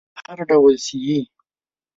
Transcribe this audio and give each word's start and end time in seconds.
هر 0.29 0.39
ډول 0.49 0.73
چې 0.85 0.95
یې 1.05 1.19